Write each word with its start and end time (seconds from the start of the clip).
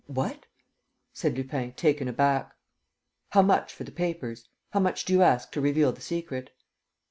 "What?" 0.07 0.47
said 1.13 1.37
Lupin, 1.37 1.73
taken 1.73 2.07
aback. 2.07 2.53
"How 3.29 3.43
much 3.43 3.71
for 3.71 3.83
the 3.83 3.91
papers? 3.91 4.49
How 4.71 4.79
much 4.79 5.05
do 5.05 5.13
you 5.13 5.21
ask 5.21 5.51
to 5.51 5.61
reveal 5.61 5.91
the 5.93 6.01
secret?" 6.01 6.49